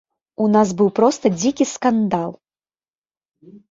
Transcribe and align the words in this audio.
У 0.45 0.47
нас 0.55 0.71
быў 0.79 0.89
проста 1.01 1.33
дзікі 1.39 1.69
скандал. 1.75 2.31